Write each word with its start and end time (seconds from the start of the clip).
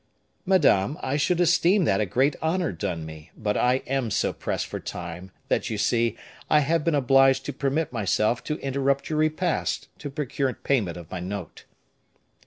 "Madame, 0.47 0.97
I 1.03 1.15
should 1.15 1.39
esteem 1.39 1.85
that 1.85 2.01
a 2.01 2.07
great 2.07 2.35
honor 2.41 2.71
done 2.71 3.05
me, 3.05 3.29
but 3.37 3.55
I 3.55 3.83
am 3.85 4.09
so 4.09 4.33
pressed 4.33 4.65
for 4.65 4.79
time, 4.79 5.29
that, 5.47 5.69
you 5.69 5.77
see, 5.77 6.17
I 6.49 6.61
have 6.61 6.83
been 6.83 6.95
obliged 6.95 7.45
to 7.45 7.53
permit 7.53 7.93
myself 7.93 8.43
to 8.45 8.57
interrupt 8.61 9.11
your 9.11 9.19
repast 9.19 9.89
to 9.99 10.09
procure 10.09 10.51
payment 10.55 10.97
of 10.97 11.11
my 11.11 11.19
note." 11.19 11.65